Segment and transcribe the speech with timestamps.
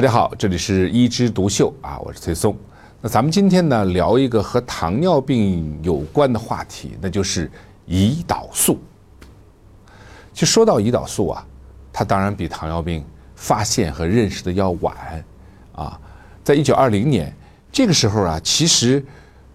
[0.00, 2.56] 大家好，这里是一枝独秀啊，我是崔松。
[3.02, 7.50] 那咱们今天呢聊一个和糖尿病有关的话题，那就是
[7.86, 8.80] 胰岛素。
[10.32, 11.46] 其实说到胰岛素啊，
[11.92, 13.04] 它当然比糖尿病
[13.36, 15.22] 发现和认识的要晚
[15.74, 16.00] 啊。
[16.42, 17.30] 在一九二零年
[17.70, 19.04] 这个时候啊，其实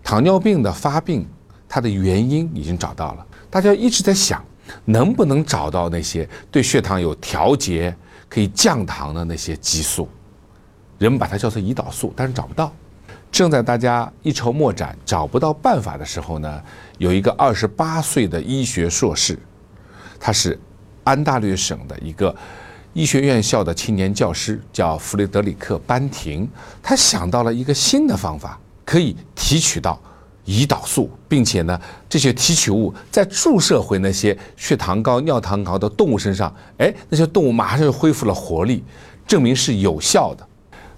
[0.03, 1.27] 糖尿病的发病
[1.67, 4.45] 它的原因已经找到了，大家一直在想
[4.85, 7.95] 能不能找到那些对血糖有调节、
[8.29, 10.07] 可以降糖的那些激素。
[10.97, 12.71] 人们把它叫做胰岛素，但是找不到。
[13.31, 16.61] 正在大家一筹莫展、找不到办法的时候呢，
[16.99, 19.37] 有一个二十八岁的医学硕士，
[20.17, 20.57] 他是
[21.03, 22.33] 安大略省的一个
[22.93, 26.49] 医学院校的青年教师，叫弗雷德里克·班廷。
[26.81, 29.99] 他想到了一个新的方法，可以提取到
[30.45, 38.81] 胰岛素，并且呢，这些提取物再注射回那些血糖高、尿糖高的动物身上，哎，那些动物马上就恢复了活力，
[39.27, 40.47] 证明是有效的。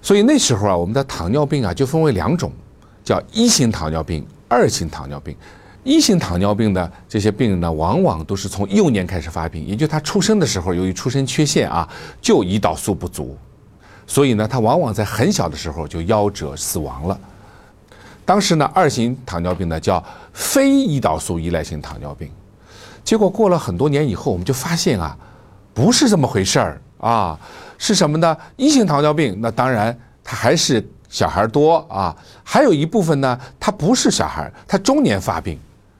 [0.00, 2.52] 所以那时候啊，我们的糖尿病啊就分为两种，
[3.04, 5.36] 叫一型糖尿病、二型糖尿病。
[5.84, 11.88] 一型糖尿病的这些病人呢，往往都是从幼年开始发病，也就他出生的时候，由于出生缺陷啊，
[12.20, 13.38] 就胰岛素不足，
[14.06, 17.18] 所以呢，他往往在很小的时候就夭折死亡了。
[18.24, 20.04] 当时呢，二型糖尿病呢叫
[20.34, 22.30] 非胰岛素依赖性糖尿病。
[23.02, 25.16] 结果过了很多年以后，我们就发现啊，
[25.72, 27.38] 不是这么回事儿啊。
[27.78, 28.36] 是什么呢？
[28.56, 32.14] 一型糖尿病，那当然它还是小孩多啊。
[32.42, 35.56] 还有一部分呢，它不是小孩，它中年发病。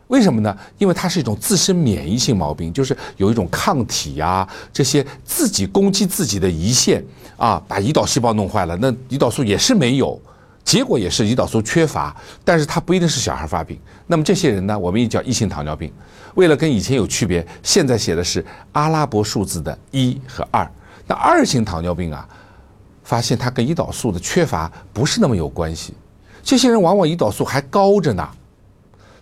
[0.08, 0.56] 为什么呢？
[0.78, 7.04] 因为它是一种自身免疫性毛病，就是有一种抗体呀，这些自己攻击自己的胰腺
[7.36, 8.76] 啊，把胰岛细胞弄坏了。
[8.78, 10.20] 那胰岛素也是没有，
[10.64, 12.16] 结果也是胰岛素缺乏。
[12.44, 13.78] 但是它不一定是小孩发病。
[14.06, 15.92] 那么这些人呢，我们也叫一型糖尿病。
[16.34, 20.68] 为了跟以前有区别，现在写的是阿拉伯数字的一和二。
[21.08, 22.28] 那二型糖尿病啊，
[23.02, 25.94] 发现它跟胰岛素的缺乏不是那么有关系。
[26.42, 28.28] 这些人往往胰岛素还高着呢，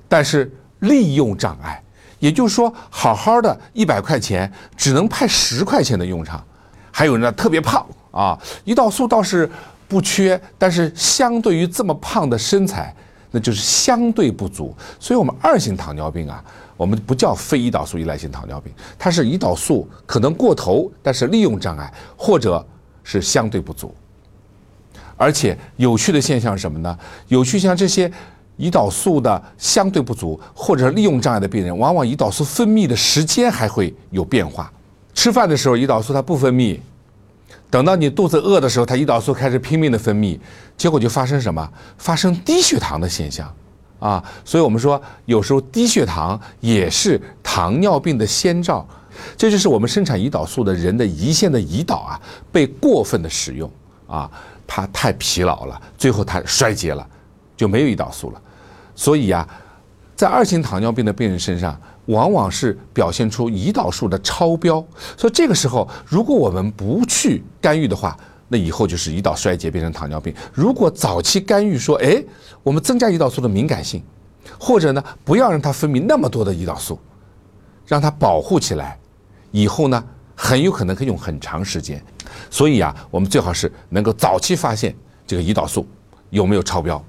[0.09, 1.83] 但是利用障碍，
[2.19, 6.45] 也就是说，好好的一百块钱只能派十块钱的用场。
[6.91, 9.49] 还有人呢特别胖啊，胰岛素倒是
[9.87, 12.95] 不缺，但是相对于这么胖的身材，
[13.31, 14.75] 那就是相对不足。
[14.99, 16.45] 所以，我们二型糖尿病啊。
[16.77, 22.63] 我们不叫非胰岛素依赖性糖尿病，它是胰岛素可能过头，但是利用障碍或者
[23.03, 23.95] 是相对不足。
[25.17, 26.99] 而且有趣的现象是什么呢？
[27.29, 28.13] 有趣像这些
[28.59, 34.71] 胰岛素的相对不足或者利用障碍的病人，往往胰岛素分泌的时间还会有变化。
[35.15, 36.79] 吃饭的时候胰岛素它不分泌，
[37.71, 40.39] 等到你肚子饿的时候，它胰岛素开始拼命的分泌，
[40.77, 41.69] 结果就发生什么？
[41.99, 43.53] 发生低血糖的现象。
[43.99, 48.87] 啊，所以我们说，有时候低血糖也是糖尿病的先兆，
[49.39, 52.21] 这就是我们生产胰岛素的人的胰腺的胰岛啊
[52.53, 53.71] 被过分的使用
[54.07, 54.31] 啊，
[54.67, 57.05] 它太疲劳了，最后它衰竭了，
[57.57, 58.43] 就没有胰岛素了。
[58.95, 59.49] 所以啊，
[60.15, 64.85] 在二型糖尿病的病人身上，往往是表现出胰岛素的超标。
[65.17, 68.17] 所以这个时候，如果我们不去干预的话，
[68.49, 70.35] 那以后就是胰岛衰竭变成糖尿病。
[70.53, 72.23] 如果早期干预，说，哎，
[72.63, 74.03] 我们增加胰岛素的敏感性，
[74.59, 76.99] 或者呢，不要让它分泌那么多的胰岛素，
[77.87, 78.99] 让它保护起来，
[79.51, 80.05] 以后呢，
[80.37, 82.01] 很有可能可以用很长时间。
[82.51, 84.95] 所以啊，我们最好是能够早期发现
[85.27, 85.85] 这个胰岛素
[86.31, 87.05] 有没有超标。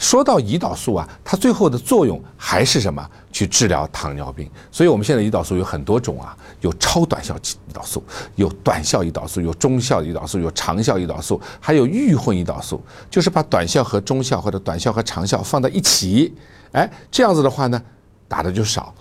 [0.00, 3.06] 说到胰岛素啊，它最后的作用还是什么？
[3.30, 4.50] 去治疗糖尿病。
[4.72, 8.02] 所以我们现在胰岛素有很多种啊，有超短效胰岛素，
[8.34, 16.34] 有短效胰岛素，有中效胰岛素，有长效胰岛素，还有预混胰岛素，就是把短效和中效或者短效和长效放在一起。
[16.72, 17.80] 哎，这样子的话呢，
[18.26, 18.94] 打的就少。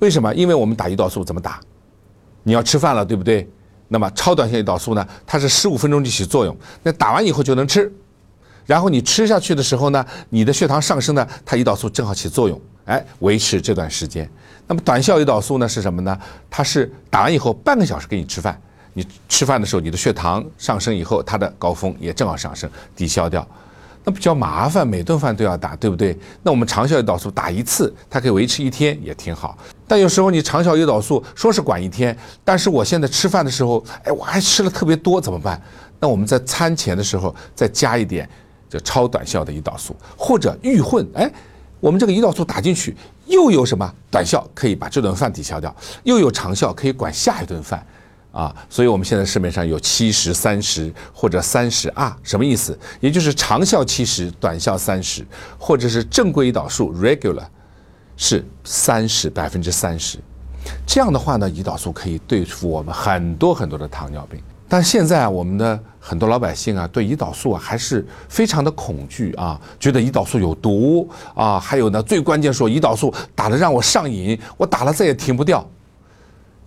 [0.00, 0.34] 为什么？
[0.34, 1.60] 因为我们打胰岛素怎么打？
[2.42, 3.48] 你要吃饭了，对不对？
[3.86, 7.94] 那么超短效胰岛素呢，它是十五分钟就起作用，那打完以后就能吃。
[8.66, 14.28] 然后你吃下去的时候呢，你的血糖上升呢，它胰岛素正好起作用，哎，维持这段时间。
[14.66, 16.18] 那么短效胰岛素呢是什么呢？
[16.48, 18.58] 它是打完以后半个小时给你吃饭，
[18.94, 23.46] 你吃饭的时候你的血糖上升以后，它的高峰也正好上升，抵消掉。
[24.04, 26.16] 那比较麻烦，每顿饭都要打，对不对？
[26.42, 29.56] 那我们长效胰岛素打一次，它可以维持一天，也挺好。
[29.86, 35.60] 但有时候你长效胰岛素说是管一天，但是我现在吃饭的时候，哎，我还吃了特别多，怎么办？
[36.00, 38.28] 那我们在餐前的时候再加一点。
[38.72, 41.30] 这超短效的胰岛素或者预混，哎，
[41.78, 42.96] 我们这个胰岛素打进去，
[43.26, 47.86] 又有什么短效可以把这顿饭抵消掉，又有长效可以管下一顿饭，
[48.32, 52.78] 啊，所以我们现在市面上有七十三十或者三十二什么意思？
[53.00, 55.22] 也就是长效七十，短效三十，
[55.58, 57.44] 或者是正规胰岛素 regular
[58.16, 60.18] 是三十百分之三十，
[60.86, 64.42] 这样的话呢，胰岛素可以对付我们很多很多的糖尿病。
[64.72, 71.60] 但现在啊，我们的很多老百姓啊，对胰岛素啊还是非常的恐惧啊，觉得胰岛素有毒啊。
[71.60, 75.62] 还有呢，最关键说胰岛素打了让我上瘾，我打了再也停不掉。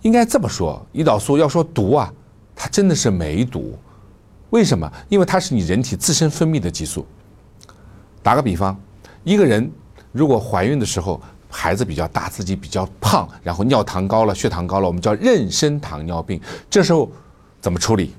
[0.02, 2.12] 应该这么说，胰岛素要说毒啊，
[2.54, 3.76] 它真的是没毒。
[4.50, 4.88] 为什么？
[5.08, 7.04] 因为它是你人体自身分泌的激素。
[8.22, 8.80] 打个比方，
[9.24, 9.68] 一个人
[10.12, 11.20] 如果怀孕的时候
[11.50, 16.40] 孩子比较大，自己比较胖，然后尿糖高了，血糖高了，我们叫妊娠糖尿病。
[16.70, 17.10] 这时候
[17.66, 18.14] 怎么处理？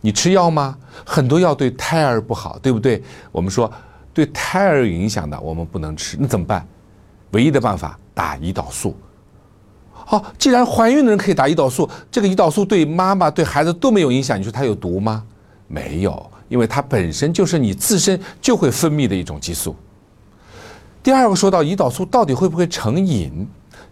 [0.00, 0.74] 你吃药吗？
[1.04, 3.02] 很多药对胎儿不好，对不对？
[3.30, 3.70] 我们说
[4.14, 6.16] 对胎儿有影响的，我们不能吃。
[6.18, 6.66] 那怎么办？
[7.32, 8.96] 唯一的办法打胰岛素。
[9.92, 15.22] 好，既然怀孕的人可以打胰岛素，这个胰岛素对妈妈、对孩子都没有影响，你说它有毒吗？
[15.68, 19.76] 没有，因为它本身就是你自身就会分泌的一种激素。
[21.02, 23.46] 第二个说到胰岛素到底会不会成瘾，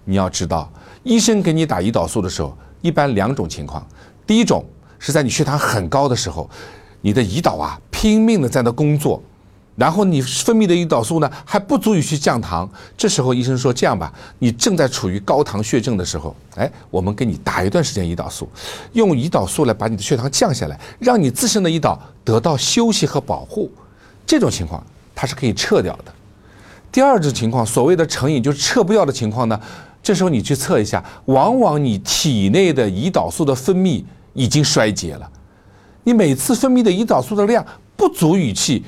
[0.07, 0.73] 你要知道，
[1.03, 3.87] 医生给你打胰岛素的时候，一般两种情况。
[4.27, 4.65] 第一种
[4.99, 6.49] 是在你血糖很高的时候，
[7.01, 9.23] 你的胰岛啊拼命的在那工作。
[9.77, 18.49] 然后你分泌的胰岛素呢还不足以去降糖，这时候医生说这样吧，你正在处于高糖血症的时候，哎，我们给你打一段时间胰岛素，
[18.93, 23.69] 用胰岛素来把你的血糖降下来，让你自身的胰岛得到休息和保护，
[24.25, 24.81] 这种情况
[25.13, 26.15] 它是可以撤掉的。
[26.93, 29.61] 第二种情况，所谓的成瘾就是撤不掉的情况呢，
[30.01, 35.31] 这时候你去测一下，往往你体内的胰岛素的分泌已经衰竭了，
[36.03, 37.65] 你每次分泌的胰岛素的量
[37.97, 38.85] 不足以去。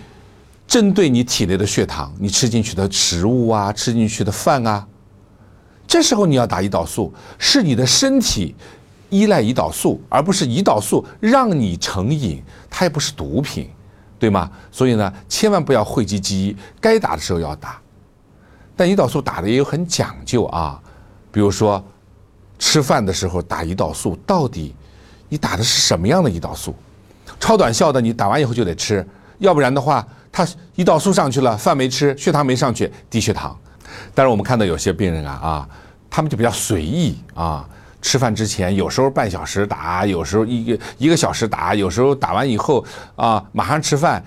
[0.69, 4.85] 针对你体内的血糖，你吃进去的食物啊，吃进去的饭啊，
[5.87, 8.53] 这时候你要打胰岛素，是你的身体
[9.09, 13.71] 依赖胰岛素，而不是胰岛素让你成瘾，它也不是毒品，
[14.19, 14.51] 对吗？
[14.73, 17.81] 所以呢，千万不要讳疾忌医，该打的时候要打。
[18.75, 20.83] 但胰岛素打的也有很讲究啊，
[21.31, 21.83] 比如说
[22.59, 24.75] 吃饭的时候打胰岛素，到底
[25.29, 26.75] 你打的是什么样的胰岛素？
[27.39, 29.07] 超短效的你打完以后就得吃，
[29.39, 30.07] 要不然的话。
[30.33, 30.47] 他
[30.77, 33.59] 胰岛素上去了，饭没吃，血糖没上去，低血糖。
[34.15, 35.69] 但是我们看到有些病人啊啊，
[36.11, 37.67] 他们就比较随意啊，
[38.03, 42.85] 吃饭之前有时候半小时打，有时候一个一个小时打，有时候打完以后
[43.15, 44.23] 啊马上吃饭，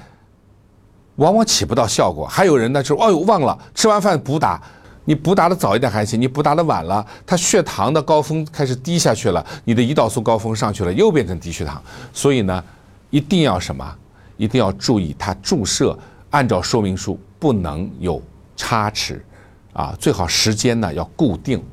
[1.18, 2.26] 往往起不到效果。
[2.26, 4.60] 还有人呢，就哦呦忘了吃完饭补打，
[5.06, 11.82] 你补打的早一点还行，你补打的晚了，他血糖的高峰开始低下去了，你的胰岛素高峰上去了，又变成低血糖。
[12.14, 12.64] 所以呢，
[13.10, 13.96] 一定要什么？
[14.38, 15.98] 一定要注意，它注射
[16.30, 18.22] 按照说明书不能有
[18.56, 19.26] 差池，
[19.74, 21.64] 啊，最好时间呢要固定。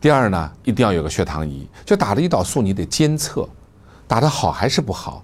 [0.00, 3.48] 第二呢，一定要有个血糖仪，就打了胰岛素你得监测，
[4.06, 5.22] 打得好还是不好，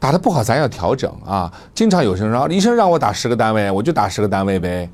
[0.00, 1.52] 打得不好咱要调整啊。
[1.74, 4.90] 经常有些人说，医生让我打十个单位，我就打十个单位呗。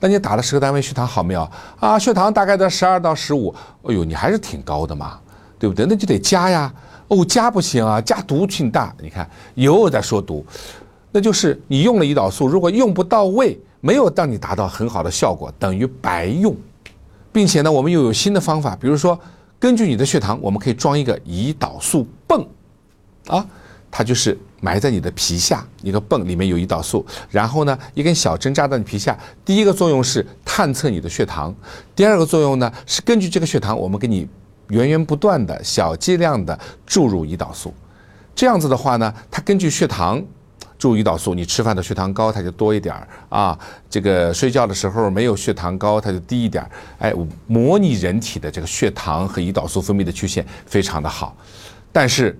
[0.00, 1.50] 那你打了十个单位，血糖好没有？
[1.80, 5.18] 啊，血糖大概在十二到十五，哎呦，你还是挺高的嘛，
[5.58, 5.86] 对不对？
[5.88, 6.72] 那就得加呀。
[7.08, 8.94] 哦，加不行啊，加毒性大。
[9.00, 10.44] 你看，又在说毒，
[11.10, 16.54] 那就是你用了胰岛素，如果用不到位，没有让你达到很好的效果，等于白用。
[17.32, 19.18] 并且呢，我们又有新的方法，比如说，
[19.58, 22.46] 根据你的血糖，我们可以装一个胰岛素泵，
[23.26, 23.46] 啊，
[23.90, 29.18] 它就是埋在你的皮下一个泵，里面有胰岛素，然后呢，一根小针扎在你皮下。
[29.44, 31.54] 第一个作用是探测你的血糖，
[31.94, 34.28] 第二个作用呢是根据这个血糖，我们给你。
[34.70, 37.72] 源源不断的小剂量的注入胰岛素，
[38.34, 40.22] 这样子的话呢，它根据血糖
[40.78, 41.32] 注入胰岛素。
[41.32, 43.58] 你吃饭的血糖高，它就多一点儿啊。
[43.88, 46.70] 这个睡觉的时候没有血糖高，它就低一点儿。
[46.98, 47.14] 哎，
[47.46, 51.34] 模拟人体的这个血糖和胰岛素分泌的曲线非常的好。
[51.90, 52.38] 但是，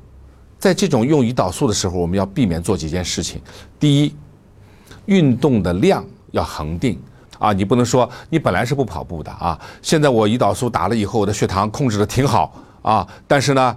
[0.59, 3.41] 在这种用胰岛素的时候，我们要避免做几件事情。
[3.79, 4.15] 第一，
[5.07, 7.00] 运动的量要恒定。
[7.38, 13.77] 啊，你不能说你本来是不跑步的啊，现在我胰岛素打了以后，我的血糖控制的挺好啊，但是呢，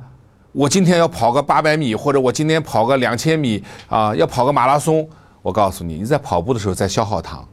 [0.52, 5.08] 我今天要跑个八百米，或者我今天跑个两千米啊，要跑个马拉松，
[5.44, 7.48] 我告诉你，你在跑步的时候在消耗糖，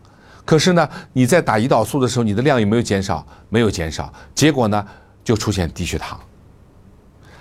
[0.46, 3.22] 可是呢，你在打胰岛素的时候，你的量有没有减少？
[3.50, 4.82] 没有减少，结果呢，
[5.22, 6.18] 就出现低血糖。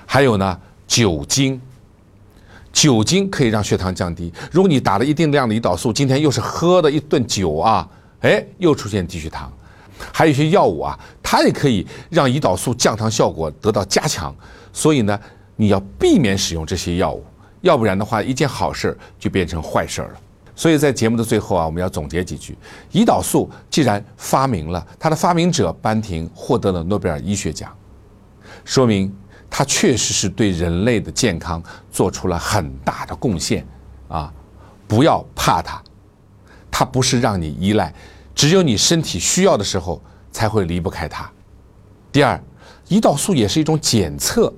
[0.06, 1.62] 还有呢，酒精，
[2.72, 4.32] 酒精可以让血糖降低。
[4.52, 7.88] 如果你打了一定量的胰岛素，今天又是喝的一顿酒啊。
[8.22, 9.54] 哎，又出现低血糖，
[10.12, 14.36] 还有一些药物啊，它也可以让胰岛素降糖效果得到加强，
[14.74, 15.18] 所以呢，
[15.56, 17.24] 你要避免使用这些药物，
[17.62, 20.10] 要不然的话，一件好事就变成坏事了。
[20.56, 22.58] 所以在节目的最后啊，我们要总结几句：
[22.92, 27.72] 胰岛素既然发明了，它的发明者班廷获得了诺贝尔医学奖，
[28.66, 29.16] 说明
[29.50, 31.62] 它确实是对人类的健康
[31.92, 33.66] 做出了很大的贡献
[34.08, 34.32] 啊！
[34.88, 35.82] 不要怕它。
[36.70, 37.92] 它不是让你依赖，
[38.36, 40.00] 只有你身体需要的时候
[40.32, 41.28] 才会离不开它。
[42.12, 42.40] 第二，
[42.90, 44.54] 胰岛素也是一种检测，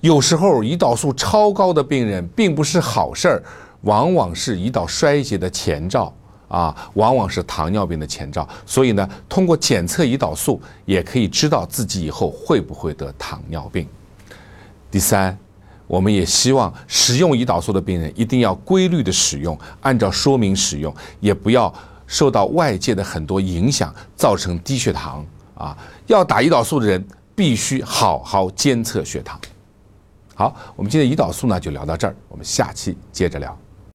[0.00, 3.42] 有时候胰岛素超高的病人并不是好事儿，
[3.80, 6.14] 往往是胰岛衰竭的前兆
[6.46, 8.48] 啊，往往是糖尿病的前兆。
[8.64, 13.88] 所以呢，通过检测胰岛素，也可以知道自己以后会不会得糖尿病。
[14.90, 15.38] 第三，
[15.86, 21.72] 我们也希望使用胰岛素的病人一定要规律的使用，按照说明使用，也不要
[22.06, 25.76] 受到外界的很多影响，造成低血糖啊。
[26.06, 27.04] 要打胰岛素的人
[27.34, 29.40] 必须好好监测血糖。
[30.34, 33.56] 好，我们今天胰岛素呢就聊到这儿，我们下期接着聊。